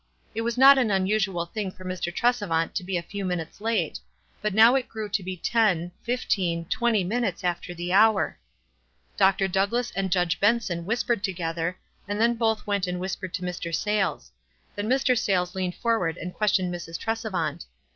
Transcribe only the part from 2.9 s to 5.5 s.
a few minutes late; but now it grew to be